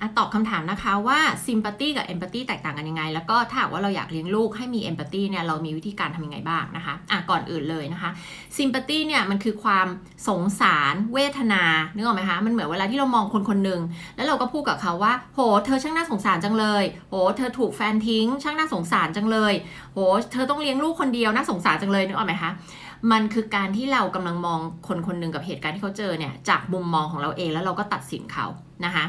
[0.00, 8.10] อะตอบคำถามนะคะว่า sympathy กับ empathy แตกต่างกันยังไง แล้วก็ถ้าว่าเราอยากเลี้ยงลูกให้มี empathy เนี่ยเรามีวิธีการทำยังไงบ้างนะคะอะก่อนอื่นเลยนะคะ
[8.56, 9.86] sympathy เนี่ยมันคือความ
[10.28, 11.62] สงสารเวทนา
[11.94, 13.80] นึกออกไหมคะมันเหมือนเวลาที่เรามองคนคนหนึ่ง
[14.16, 19.54] แล้วเราก็พูดกับเขาว่า โห เธอช่างน่าสงสารจังเลยโหเธอถูกแฟนทิ้ง ช่างน่าสงสารจังเลย
[19.94, 19.98] โห
[20.32, 22.52] เธอต้องเลี้ยงลูกคนเดียวน่าสงสารจังเลยนึกออกไหมคะ
[23.12, 28.46] มันคือการที่เรากำลังมองคนคนหนึ่งกับเหตุการณ์ที่เขาเจอเนี่ยจากมุมมองของเราเองแล้วเราก็ตัดสินเขา
[28.84, 29.04] นะคะ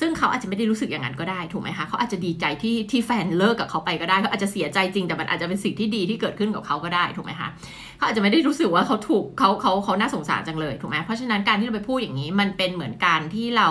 [0.00, 7.48] ซึ่งเขาอาจจะไม่ได้รู้สึกอย่างนั้นก็ได้ถูกไหมคะเขาอาจจะดีใจที่ที่แฟนเลิกกับเขาไปก็ได้เขาอาจจะเสียใจจริงแต่มันอาจจะเป็นสิ่งที่ดีที่เกิดขึ้นกับเขาก็ได้ถูกไหมคะ
[7.96, 13.68] เขาอาจจะไม่ได้รู้สึกว่าเขาถูกเขาเขาเขาน่าสงสารจังเลยถูกไหมเพราะฉะนั้นการที่เราไปพูดอย่างนี้มันเป็นเหมือนการที่เรา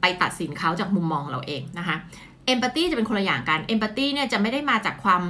[0.00, 1.96] ไปตัดสินเขาจากมุมมองเราเองนะคะ
[2.46, 5.22] เอมพัตตีจะเป็นคนละอย่างกันเอมพัตตีเนี่ยจะไม่ได้มาจากความ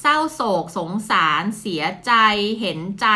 [0.00, 2.12] เศร้าโศก สงสาร เสียใจ
[2.60, 3.06] เห็นใจ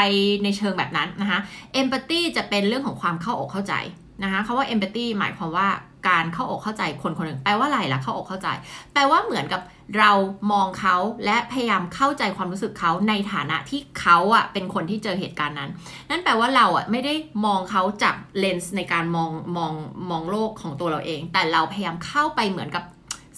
[0.44, 1.40] ในเชิงแบบนั้นนะคะ
[1.72, 3.74] เอมพัตตีจะเป็นเรื่องของความเข้าอกเข้าใจ
[4.22, 5.68] นะคะคาว่า empathy หมายความว่า
[6.08, 8.48] การเข้าอกเข้าใจคนคนหนึ่งแปลว่าอะไรล่ะเข้าอกเข้าใจ
[8.92, 9.62] แปลว่าเหมือนกับ
[9.98, 10.12] เรา
[10.52, 15.70] มองเขาและพยายามเข้าใจความรู้สึกเขาในฐานะที่เขาอะเป็นคนที่เจอเหตุการณ์นั้น
[16.10, 17.14] นั่นแปลว่าเราอะไม่ได้
[17.46, 19.72] มองเขาจากเลนส์ในการมองมอง
[20.10, 22.84] มองโลกของตัวเราเอง แต่เราพยายามเข้าไปเหมือนกับ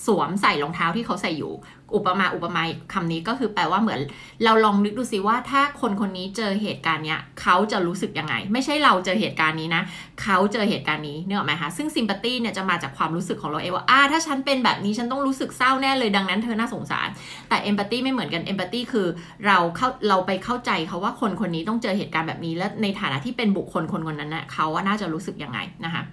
[0.06, 1.52] สวมใส่รองเท้าที่เขาใส่อยู่
[1.94, 4.00] อุปมาอุปไมยคำนี้ก็คือแปลว่าเหมือน
[4.44, 9.82] เราลองนึกดูสิว่าถ้าคนคนนี้เจอเหตุการณ์เนี้ยเขาจะรู้สึกยังไง ไม่ใช่เราเจอเหตุการณ์นี้นะ
[10.22, 17.08] เขาเจอเหตุการณ์นี้เนี่ยอไหมคะซึ่งซิมพัตตี้เนี่ยจะมาจากความรู้สึกของเราเองว่าอ่าถ้าฉันเป็นแบบนี้ฉันต้องรู้สึกเศร้าแน่เลยดังนั้นเธอน่าสงสาร
[17.48, 19.06] แต่เอมพัตตี้ไม่เหมือนกันเอมพัตตี้คือ
[19.46, 26.04] เราเข้าเราไปเข้าใจเขาว่าคนคนนี้ต้องเจอเหตุการณ์แบบนี้ และในฐานะที่เป็นบุคคลคนคนนั้นนะเขาว่าน่าจะรู้สึกยังไงนะคะ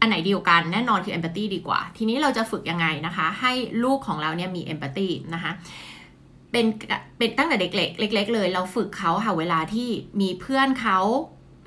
[0.00, 3.52] อันไหนดีกว่ากันแน่นอนคือ empathy ดีกว่า ทีนี้เราจะฝึกยังไงนะคะ ให้
[3.84, 5.52] ลูกของเราเนี่ยมี empathy นะคะ
[6.52, 6.66] เป็น
[7.18, 9.88] เป็นตั้งแต่เด็กเล็กเล็ก ๆ เลย เราฝึกเขาค่ะเวลาที่
[10.20, 10.98] มีเพื่อนเขา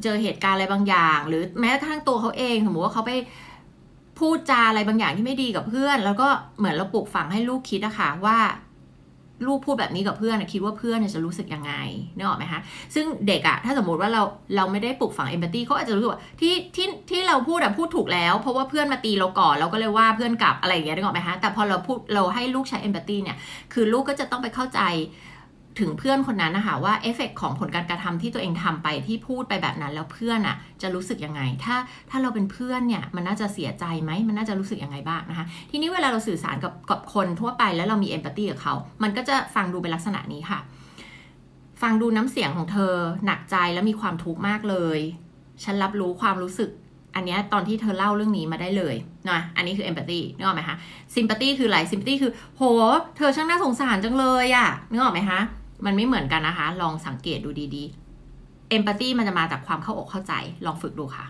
[0.04, 3.12] เจอเหตุการณ์อะไรบางอย่าง หรือแม้กระทั่งตัวเขาเองสมมติว่าเขาไป
[4.20, 8.38] พูดจาอะไรบางอย่างที่ไม่ดีกับเพื่อน แล้วก็เหมือนเราปลูกฝังให้ลูกคิดอะคะว่า
[9.48, 11.74] ลูกพูดแบบนี้กับเพื่อนคิดว่าเพื่อนจะรู้สึกยังไง
[12.16, 12.62] นึกออกไหมคะ
[12.96, 14.22] ซึ่งเด็กอะถ้าสมมติว่าเรา
[14.56, 23.38] เราไม่ได้ปลูกฝังเอมพัตตีเขาอาจจะรู้สึกว่าที่ที่ที่เราพูดอะพูดถูกแล้ว เพราะว่าเพื่อนมาตีเราก่อนเราก็เลยว่าเพื่อนกลับอะไรอย่างเงี้ยนึกออกไหมคะแต่พอเราพูดเราให้ลูกใช้เอมพัตตีเนี่ย
[23.74, 24.82] คือลูกก็จะต้องไปเข้าใจ
[25.80, 31.76] ถึงเพื่อนคนนั้นนะคะว่าเอฟเฟกของผลการกระทำที่ตัวเองทำไปที่พูดไปแบบนั้นแล้วเพื่อนอะ่ะจะรู้สึกยังไง ถ้า
[32.10, 38.74] ถ้าเราเป็นเพื่อนเนี่ยมันน่าจะเสียใจไหมมันน่าจะรู้สึกยังไงบ้างนะคะทีนี้เวลาเราสื่อสารกับกับคนทั่วไปแล้วเรามีเอมพัตตีกับเขา
[39.04, 40.60] มันก็จะฟังดูเป็นลักษณะนี้ค่ะ
[41.82, 42.94] ฟังดูน้ำเสียงของเธอ
[43.26, 45.00] หนักใจแล้วมีความทุกข์มากเลย
[45.64, 46.70] ฉันรับรู้ความรู้สึก
[47.16, 48.96] อันนี้ตอนที่เธอเล่าเรื่องนี้มาได้เลย
[49.30, 50.78] นะอันนี้คือเอมพัตตีนึกออกไหมคะ
[51.16, 52.64] ซิมพัตตีคืออะไรซิมพัตตีคือโห
[53.18, 55.40] เธอช่างน่าสงสารจังเลยอะนึกออกไหมคะ
[55.86, 60.34] มันไม่เหมือนกันนะคะ ลองสังเกตดูดีๆเอมพัตตีมันจะมาจากความเข้าอกเข้าใจ
[60.66, 61.26] ลองฝึกดูค่ะ